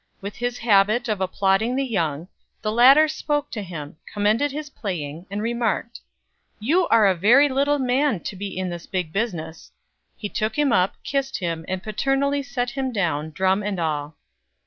[0.19, 2.27] With his habit of applauding the young,
[2.63, 5.99] the latter spoke to him, commended his playing, and remarked:
[6.59, 9.71] "You are a very little man to be in this big business!"
[10.17, 14.15] He took him up, kissed him, and paternally set him down, drum and all.